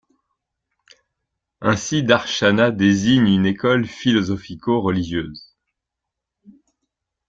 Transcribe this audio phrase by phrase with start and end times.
[1.61, 5.53] Ainsi darshana désigne une école philosophico-religieuse.